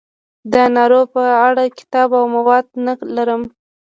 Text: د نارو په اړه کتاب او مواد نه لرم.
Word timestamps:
د 0.53 0.53
نارو 0.75 1.01
په 1.13 1.23
اړه 1.47 1.63
کتاب 1.79 2.09
او 2.19 2.25
مواد 2.35 2.65
نه 2.85 2.93
لرم. 3.15 3.41